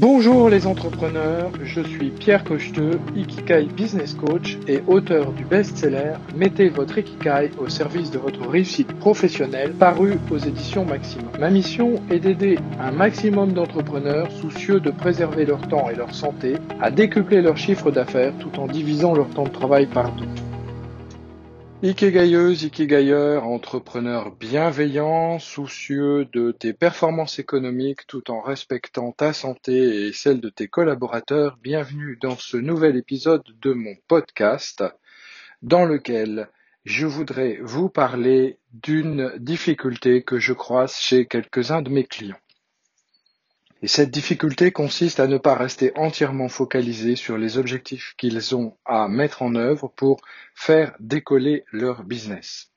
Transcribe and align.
Bonjour 0.00 0.48
les 0.48 0.68
entrepreneurs, 0.68 1.50
je 1.64 1.80
suis 1.80 2.10
Pierre 2.10 2.44
Cocheteux, 2.44 3.00
Ikikai 3.16 3.64
Business 3.64 4.14
Coach 4.14 4.56
et 4.68 4.80
auteur 4.86 5.32
du 5.32 5.44
best-seller 5.44 6.12
Mettez 6.36 6.68
votre 6.68 6.98
Ikikai 6.98 7.50
au 7.58 7.68
service 7.68 8.12
de 8.12 8.18
votre 8.18 8.46
réussite 8.48 8.92
professionnelle 9.00 9.72
paru 9.72 10.12
aux 10.30 10.38
éditions 10.38 10.84
Maximum. 10.84 11.32
Ma 11.40 11.50
mission 11.50 11.94
est 12.12 12.20
d'aider 12.20 12.60
un 12.78 12.92
maximum 12.92 13.52
d'entrepreneurs 13.54 14.30
soucieux 14.30 14.78
de 14.78 14.92
préserver 14.92 15.44
leur 15.44 15.66
temps 15.66 15.90
et 15.90 15.96
leur 15.96 16.14
santé 16.14 16.54
à 16.80 16.92
décupler 16.92 17.42
leur 17.42 17.56
chiffre 17.56 17.90
d'affaires 17.90 18.34
tout 18.38 18.56
en 18.60 18.68
divisant 18.68 19.14
leur 19.14 19.28
temps 19.30 19.42
de 19.42 19.50
travail 19.50 19.86
par 19.86 20.12
deux. 20.12 20.37
Ikegailleuse, 21.80 22.64
Ikegailleur, 22.64 23.46
entrepreneur 23.46 24.34
bienveillant, 24.34 25.38
soucieux 25.38 26.24
de 26.32 26.50
tes 26.50 26.72
performances 26.72 27.38
économiques 27.38 28.04
tout 28.08 28.32
en 28.32 28.40
respectant 28.40 29.12
ta 29.12 29.32
santé 29.32 30.08
et 30.08 30.12
celle 30.12 30.40
de 30.40 30.48
tes 30.48 30.66
collaborateurs, 30.66 31.56
bienvenue 31.62 32.18
dans 32.20 32.34
ce 32.34 32.56
nouvel 32.56 32.96
épisode 32.96 33.44
de 33.62 33.72
mon 33.74 33.94
podcast 34.08 34.82
dans 35.62 35.84
lequel 35.84 36.48
je 36.84 37.06
voudrais 37.06 37.60
vous 37.62 37.88
parler 37.88 38.58
d'une 38.72 39.32
difficulté 39.38 40.24
que 40.24 40.40
je 40.40 40.54
croise 40.54 40.96
chez 40.96 41.26
quelques-uns 41.26 41.82
de 41.82 41.90
mes 41.90 42.04
clients. 42.04 42.40
Et 43.80 43.86
cette 43.86 44.10
difficulté 44.10 44.72
consiste 44.72 45.20
à 45.20 45.28
ne 45.28 45.38
pas 45.38 45.54
rester 45.54 45.92
entièrement 45.96 46.48
focalisé 46.48 47.14
sur 47.14 47.38
les 47.38 47.58
objectifs 47.58 48.14
qu'ils 48.16 48.56
ont 48.56 48.76
à 48.84 49.06
mettre 49.06 49.42
en 49.42 49.54
œuvre 49.54 49.92
pour 49.94 50.20
faire 50.54 50.94
décoller 50.98 51.64
leur 51.70 52.02
business. 52.02 52.72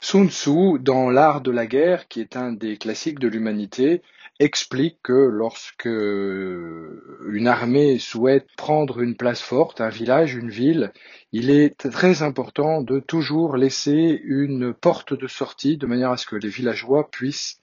Sun 0.00 0.28
Tzu, 0.28 0.78
dans 0.78 1.10
L'art 1.10 1.40
de 1.40 1.50
la 1.50 1.66
guerre, 1.66 2.06
qui 2.06 2.20
est 2.20 2.36
un 2.36 2.52
des 2.52 2.76
classiques 2.76 3.18
de 3.18 3.26
l'humanité, 3.26 4.02
explique 4.38 4.98
que 5.02 5.12
lorsque 5.12 5.86
une 5.86 7.48
armée 7.48 7.98
souhaite 7.98 8.46
prendre 8.56 9.00
une 9.00 9.16
place 9.16 9.40
forte, 9.40 9.80
un 9.80 9.88
village, 9.88 10.34
une 10.34 10.50
ville, 10.50 10.92
il 11.32 11.50
est 11.50 11.88
très 11.90 12.22
important 12.22 12.82
de 12.82 13.00
toujours 13.00 13.56
laisser 13.56 14.20
une 14.22 14.74
porte 14.74 15.14
de 15.14 15.26
sortie 15.26 15.78
de 15.78 15.86
manière 15.86 16.12
à 16.12 16.16
ce 16.16 16.26
que 16.26 16.36
les 16.36 16.50
villageois 16.50 17.10
puissent 17.10 17.60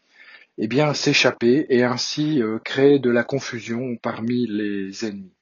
eh 0.58 0.68
bien, 0.68 0.94
s'échapper 0.94 1.66
et 1.70 1.84
ainsi 1.84 2.42
euh, 2.42 2.60
créer 2.60 3.00
de 3.00 3.10
la 3.10 3.24
confusion 3.24 3.96
parmi 3.98 4.46
les 4.48 5.06
ennemis. 5.06 5.34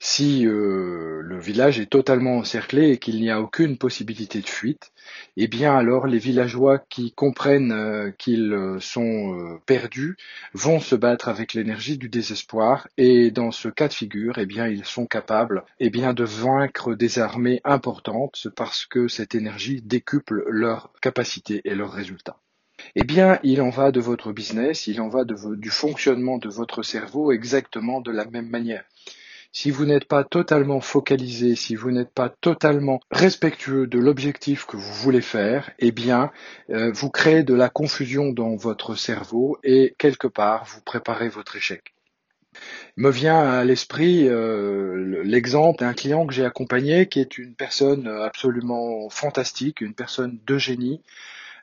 Si 0.00 0.46
euh, 0.48 1.20
le 1.22 1.38
village 1.38 1.78
est 1.78 1.86
totalement 1.86 2.38
encerclé 2.38 2.90
et 2.90 2.98
qu'il 2.98 3.20
n'y 3.20 3.30
a 3.30 3.40
aucune 3.40 3.78
possibilité 3.78 4.40
de 4.40 4.48
fuite, 4.48 4.90
eh 5.36 5.46
bien 5.46 5.76
alors 5.76 6.08
les 6.08 6.18
villageois 6.18 6.80
qui 6.80 7.12
comprennent 7.12 7.70
euh, 7.70 8.10
qu'ils 8.10 8.78
sont 8.80 9.60
perdus 9.64 10.16
vont 10.54 10.80
se 10.80 10.96
battre 10.96 11.28
avec 11.28 11.54
l'énergie 11.54 11.98
du 11.98 12.08
désespoir 12.08 12.88
et 12.96 13.30
dans 13.30 13.52
ce 13.52 13.68
cas 13.68 13.86
de 13.86 13.94
figure, 13.94 14.38
eh 14.38 14.46
bien 14.46 14.66
ils 14.66 14.84
sont 14.84 15.06
capables 15.06 15.64
eh 15.78 15.90
bien 15.90 16.14
de 16.14 16.24
vaincre 16.24 16.94
des 16.96 17.20
armées 17.20 17.60
importantes 17.62 18.48
parce 18.56 18.86
que 18.86 19.06
cette 19.06 19.36
énergie 19.36 19.82
décuple 19.82 20.42
leurs 20.48 20.92
capacités 21.00 21.60
et 21.64 21.76
leurs 21.76 21.92
résultats. 21.92 22.41
Eh 22.94 23.04
bien, 23.04 23.38
il 23.42 23.62
en 23.62 23.70
va 23.70 23.90
de 23.90 24.00
votre 24.00 24.32
business, 24.32 24.86
il 24.86 25.00
en 25.00 25.08
va 25.08 25.24
du 25.24 25.70
fonctionnement 25.70 26.36
de 26.36 26.50
votre 26.50 26.82
cerveau 26.82 27.32
exactement 27.32 28.02
de 28.02 28.10
la 28.10 28.26
même 28.26 28.48
manière. 28.48 28.84
Si 29.50 29.70
vous 29.70 29.86
n'êtes 29.86 30.04
pas 30.04 30.24
totalement 30.24 30.80
focalisé, 30.80 31.56
si 31.56 31.74
vous 31.74 31.90
n'êtes 31.90 32.12
pas 32.12 32.28
totalement 32.28 33.00
respectueux 33.10 33.86
de 33.86 33.98
l'objectif 33.98 34.66
que 34.66 34.76
vous 34.76 34.92
voulez 34.94 35.22
faire, 35.22 35.70
eh 35.78 35.90
bien, 35.90 36.30
euh, 36.68 36.90
vous 36.92 37.08
créez 37.08 37.42
de 37.42 37.54
la 37.54 37.70
confusion 37.70 38.30
dans 38.30 38.56
votre 38.56 38.94
cerveau 38.94 39.58
et 39.64 39.94
quelque 39.96 40.26
part, 40.26 40.66
vous 40.66 40.82
préparez 40.82 41.30
votre 41.30 41.56
échec. 41.56 41.94
me 42.96 43.10
vient 43.10 43.40
à 43.40 43.64
l'esprit 43.64 44.28
euh, 44.28 45.22
l'exemple 45.24 45.80
d'un 45.80 45.94
client 45.94 46.26
que 46.26 46.34
j'ai 46.34 46.44
accompagné 46.44 47.06
qui 47.08 47.20
est 47.20 47.38
une 47.38 47.54
personne 47.54 48.06
absolument 48.06 49.08
fantastique, 49.08 49.80
une 49.80 49.94
personne 49.94 50.38
de 50.46 50.58
génie, 50.58 51.00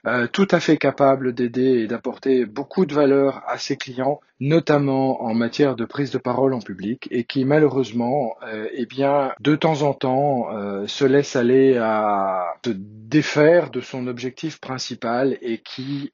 euh, 0.05 0.27
tout 0.27 0.47
à 0.51 0.59
fait 0.59 0.77
capable 0.77 1.33
d'aider 1.33 1.79
et 1.79 1.87
d'apporter 1.87 2.45
beaucoup 2.45 2.85
de 2.85 2.93
valeur 2.93 3.43
à 3.47 3.57
ses 3.57 3.77
clients, 3.77 4.19
notamment 4.39 5.23
en 5.23 5.33
matière 5.33 5.75
de 5.75 5.85
prise 5.85 6.11
de 6.11 6.17
parole 6.17 6.53
en 6.53 6.59
public, 6.59 7.07
et 7.11 7.23
qui 7.23 7.45
malheureusement, 7.45 8.35
euh, 8.47 8.67
eh 8.73 8.85
bien, 8.85 9.33
de 9.39 9.55
temps 9.55 9.81
en 9.81 9.93
temps, 9.93 10.55
euh, 10.55 10.87
se 10.87 11.05
laisse 11.05 11.35
aller 11.35 11.77
à 11.77 12.53
se 12.65 12.71
défaire 12.71 13.69
de 13.69 13.81
son 13.81 14.07
objectif 14.07 14.59
principal 14.59 15.37
et 15.41 15.57
qui, 15.57 16.11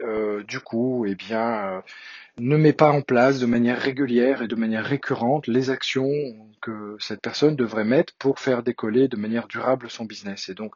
du 0.47 0.59
coup, 0.61 1.05
eh 1.05 1.15
bien, 1.15 1.83
ne 2.37 2.57
met 2.57 2.73
pas 2.73 2.91
en 2.91 3.01
place 3.01 3.39
de 3.39 3.45
manière 3.45 3.79
régulière 3.79 4.41
et 4.41 4.47
de 4.47 4.55
manière 4.55 4.85
récurrente 4.85 5.47
les 5.47 5.69
actions 5.69 6.11
que 6.61 6.97
cette 6.99 7.21
personne 7.21 7.55
devrait 7.55 7.85
mettre 7.85 8.13
pour 8.17 8.39
faire 8.39 8.63
décoller 8.63 9.07
de 9.07 9.15
manière 9.15 9.47
durable 9.47 9.89
son 9.89 10.03
business. 10.03 10.49
Et 10.49 10.53
donc 10.53 10.73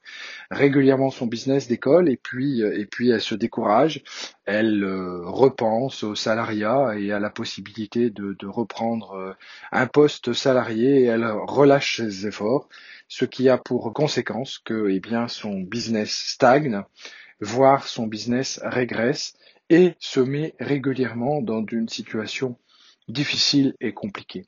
régulièrement 0.51 1.09
son 1.09 1.25
business 1.27 1.67
décolle 1.67 2.09
et 2.09 2.17
puis 2.17 2.61
et 2.61 2.85
puis 2.85 3.09
elle 3.09 3.21
se 3.21 3.35
décourage, 3.35 4.03
elle 4.45 4.83
euh, 4.83 5.21
repense 5.25 6.03
au 6.03 6.15
salariat 6.15 6.97
et 6.97 7.11
à 7.11 7.19
la 7.19 7.29
possibilité 7.29 8.09
de, 8.09 8.35
de 8.39 8.47
reprendre 8.47 9.13
euh, 9.13 9.33
un 9.71 9.87
poste 9.87 10.31
salarié 10.33 11.01
et 11.01 11.05
elle 11.05 11.25
relâche 11.25 11.97
ses 11.97 12.27
efforts, 12.27 12.69
ce 13.07 13.25
qui 13.25 13.49
a 13.49 13.57
pour 13.57 13.91
conséquence 13.93 14.59
que 14.59 14.89
eh 14.89 14.99
bien 14.99 15.27
son 15.27 15.59
business 15.59 16.11
stagne, 16.11 16.83
voire 17.41 17.87
son 17.87 18.07
business 18.07 18.61
régresse 18.63 19.33
et 19.69 19.95
se 19.99 20.19
met 20.19 20.55
régulièrement 20.59 21.41
dans 21.41 21.65
une 21.65 21.89
situation 21.89 22.57
difficile 23.07 23.75
et 23.79 23.93
compliquée. 23.93 24.45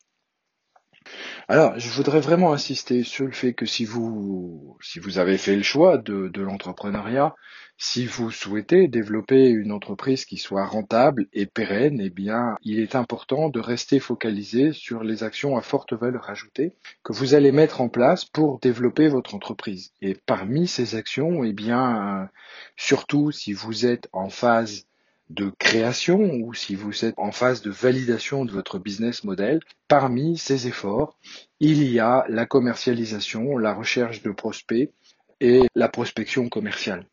Alors, 1.48 1.78
je 1.80 1.90
voudrais 1.90 2.22
vraiment 2.22 2.54
insister 2.54 3.04
sur 3.04 3.26
le 3.26 3.32
fait 3.32 3.54
que 3.54 3.66
si 3.66 3.86
vous, 3.86 4.78
si 4.82 5.00
vous 5.00 5.18
avez 5.18 5.38
fait 5.38 5.56
le 5.56 5.64
choix 5.64 5.98
de, 5.98 6.28
de 6.28 6.42
l'entrepreneuriat, 6.42 7.36
si 7.78 8.06
vous 8.06 8.30
souhaitez 8.30 8.88
développer 8.88 9.50
une 9.50 9.72
entreprise 9.72 10.26
qui 10.26 10.38
soit 10.38 10.66
rentable 10.66 11.26
et 11.34 11.48
pérenne, 11.48 12.00
eh 12.00 12.12
bien, 12.12 12.56
il 12.62 12.80
est 12.80 12.96
important 12.96 13.50
de 13.50 13.60
rester 13.60 14.00
focalisé 14.00 14.72
sur 14.72 15.04
les 15.04 15.24
actions 15.24 15.58
à 15.58 15.62
forte 15.62 15.94
valeur 15.94 16.30
ajoutée 16.30 16.76
que 17.04 17.14
vous 17.14 17.34
allez 17.34 17.52
mettre 17.52 17.82
en 17.82 17.90
place 17.90 18.24
pour 18.24 18.60
développer 18.60 19.08
votre 19.08 19.34
entreprise. 19.34 19.94
Et 20.02 20.14
parmi 20.14 20.68
ces 20.68 20.94
actions, 20.94 21.44
eh 21.44 21.54
bien, 21.54 22.30
surtout 22.78 23.32
si 23.32 23.54
vous 23.54 23.88
êtes 23.88 24.08
en 24.14 24.30
phase 24.30 24.86
de 25.34 25.52
création 25.60 26.20
ou 26.20 26.54
si 26.54 26.76
vous 26.76 27.06
êtes 27.06 27.16
en 27.18 27.32
phase 27.32 27.62
de 27.62 27.72
validation 27.72 28.46
de 28.46 28.52
votre 28.52 28.80
business 28.80 29.24
model, 29.24 29.60
parmi 29.88 30.38
ces 30.38 30.68
efforts, 30.68 31.18
il 31.60 31.84
y 31.84 32.00
a 32.00 32.26
la 32.28 32.46
commercialisation, 32.46 33.58
la 33.58 33.74
recherche 33.74 34.22
de 34.22 34.32
prospects 34.32 34.92
et 35.40 35.64
la 35.76 35.90
prospection 35.90 36.50
commerciale. 36.50 37.06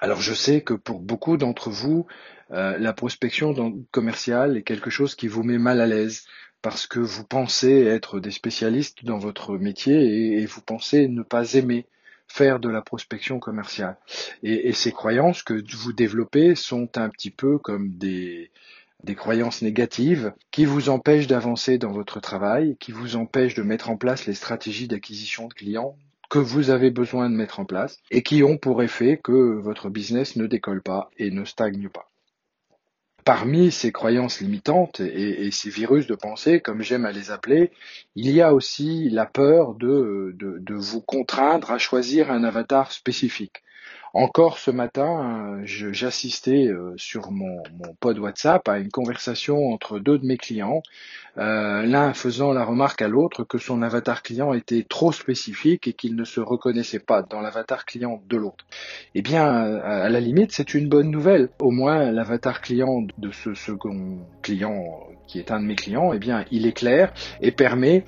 Alors 0.00 0.20
je 0.20 0.34
sais 0.34 0.60
que 0.62 0.74
pour 0.74 1.00
beaucoup 1.00 1.36
d'entre 1.36 1.70
vous, 1.70 2.06
euh, 2.50 2.78
la 2.78 2.92
prospection 2.92 3.84
commerciale 3.90 4.56
est 4.56 4.62
quelque 4.62 4.90
chose 4.90 5.14
qui 5.14 5.28
vous 5.28 5.42
met 5.42 5.58
mal 5.58 5.80
à 5.80 5.86
l'aise 5.86 6.24
parce 6.62 6.86
que 6.86 7.00
vous 7.00 7.24
pensez 7.24 7.84
être 7.84 8.20
des 8.20 8.30
spécialistes 8.30 9.04
dans 9.04 9.18
votre 9.18 9.58
métier 9.58 10.40
et 10.40 10.46
vous 10.46 10.60
pensez 10.60 11.08
ne 11.08 11.22
pas 11.22 11.54
aimer 11.54 11.86
faire 12.28 12.60
de 12.60 12.68
la 12.68 12.82
prospection 12.82 13.40
commerciale. 13.40 13.96
Et, 14.42 14.72
ces 14.72 14.92
croyances 14.92 15.42
que 15.42 15.62
vous 15.76 15.92
développez 15.92 16.54
sont 16.54 16.96
un 16.96 17.08
petit 17.08 17.30
peu 17.30 17.58
comme 17.58 17.90
des, 17.90 18.50
croyances 19.16 19.62
négatives 19.62 20.32
qui 20.50 20.64
vous 20.64 20.88
empêchent 20.90 21.26
d'avancer 21.26 21.78
dans 21.78 21.90
votre 21.90 22.20
travail, 22.20 22.76
qui 22.78 22.92
vous 22.92 23.16
empêchent 23.16 23.54
de 23.54 23.62
mettre 23.62 23.90
en 23.90 23.96
place 23.96 24.26
les 24.26 24.34
stratégies 24.34 24.88
d'acquisition 24.88 25.48
de 25.48 25.54
clients 25.54 25.96
que 26.28 26.38
vous 26.38 26.68
avez 26.70 26.90
besoin 26.90 27.30
de 27.30 27.34
mettre 27.34 27.58
en 27.58 27.64
place 27.64 27.98
et 28.10 28.22
qui 28.22 28.42
ont 28.42 28.58
pour 28.58 28.82
effet 28.82 29.18
que 29.22 29.32
votre 29.32 29.88
business 29.88 30.36
ne 30.36 30.46
décolle 30.46 30.82
pas 30.82 31.10
et 31.16 31.30
ne 31.30 31.44
stagne 31.44 31.88
pas 31.88 32.10
parmi 33.28 33.70
ces 33.70 33.92
croyances 33.92 34.40
limitantes 34.40 35.00
et, 35.00 35.50
ces 35.50 35.68
virus 35.68 36.06
de 36.06 36.14
pensée, 36.14 36.60
comme 36.60 36.80
j'aime 36.80 37.04
à 37.04 37.12
les 37.12 37.30
appeler, 37.30 37.72
il 38.16 38.30
y 38.30 38.40
a 38.40 38.54
aussi 38.54 39.10
la 39.10 39.26
peur 39.26 39.74
de, 39.74 40.34
vous 40.70 41.02
contraindre 41.02 41.70
à 41.70 41.76
choisir 41.76 42.32
un 42.32 42.42
avatar 42.42 42.90
spécifique. 42.90 43.62
Encore 44.14 44.58
ce 44.58 44.70
matin, 44.70 45.60
j'assistais 45.64 46.66
euh, 46.66 46.94
sur 46.96 47.30
mon, 47.30 47.62
mon, 47.78 47.94
pod 48.00 48.18
WhatsApp 48.18 48.66
à 48.68 48.78
une 48.78 48.90
conversation 48.90 49.72
entre 49.72 49.98
deux 49.98 50.18
de 50.18 50.26
mes 50.26 50.38
clients, 50.38 50.82
euh, 51.36 51.82
l'un 51.82 52.14
faisant 52.14 52.52
la 52.52 52.64
remarque 52.64 53.02
à 53.02 53.08
l'autre 53.08 53.44
que 53.44 53.58
son 53.58 53.82
avatar 53.82 54.22
client 54.22 54.54
était 54.54 54.86
trop 54.88 55.12
spécifique 55.12 55.86
et 55.86 55.92
qu'il 55.92 56.16
ne 56.16 56.24
se 56.24 56.40
reconnaissait 56.40 56.98
pas 56.98 57.22
dans 57.22 57.40
l'avatar 57.40 57.84
client 57.84 58.22
de 58.28 58.36
l'autre. 58.36 58.64
Eh 59.14 59.22
bien, 59.22 59.44
à 59.44 60.08
la 60.08 60.20
limite, 60.20 60.52
c'est 60.52 60.74
une 60.74 60.88
bonne 60.88 61.10
nouvelle. 61.10 61.50
Au 61.60 61.70
moins, 61.70 62.10
l'avatar 62.10 62.60
client 62.60 63.06
de 63.18 63.30
ce 63.30 63.54
second 63.54 64.18
client, 64.42 65.06
qui 65.26 65.38
est 65.38 65.50
un 65.50 65.60
de 65.60 65.66
mes 65.66 65.76
clients, 65.76 66.12
eh 66.12 66.18
bien, 66.18 66.44
il 66.50 66.66
est 66.66 66.72
clair 66.72 67.12
et 67.40 67.52
permet 67.52 68.04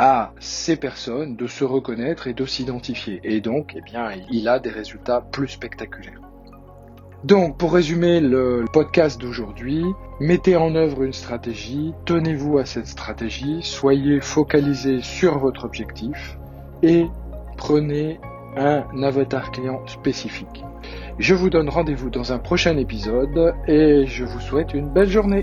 à 0.00 0.30
ces 0.38 0.76
personnes 0.76 1.34
de 1.34 1.48
se 1.48 1.64
reconnaître 1.64 2.28
et 2.28 2.32
de 2.32 2.46
s'identifier. 2.46 3.20
Et 3.24 3.40
donc, 3.40 3.72
eh 3.76 3.80
bien, 3.80 4.10
il 4.30 4.46
a 4.46 4.60
des 4.60 4.70
résultats 4.70 5.20
plus 5.20 5.48
spectaculaires. 5.48 6.20
Donc, 7.24 7.58
pour 7.58 7.72
résumer 7.72 8.20
le 8.20 8.64
podcast 8.72 9.20
d'aujourd'hui, 9.20 9.84
mettez 10.20 10.54
en 10.54 10.76
œuvre 10.76 11.02
une 11.02 11.12
stratégie, 11.12 11.94
tenez-vous 12.04 12.58
à 12.58 12.64
cette 12.64 12.86
stratégie, 12.86 13.58
soyez 13.62 14.20
focalisé 14.20 15.02
sur 15.02 15.40
votre 15.40 15.64
objectif 15.64 16.38
et 16.84 17.06
prenez 17.56 18.20
un 18.56 18.84
avatar 19.02 19.50
client 19.50 19.84
spécifique. 19.88 20.64
Je 21.18 21.34
vous 21.34 21.50
donne 21.50 21.68
rendez-vous 21.68 22.10
dans 22.10 22.32
un 22.32 22.38
prochain 22.38 22.76
épisode 22.76 23.52
et 23.66 24.06
je 24.06 24.24
vous 24.24 24.38
souhaite 24.38 24.74
une 24.74 24.90
belle 24.90 25.10
journée. 25.10 25.42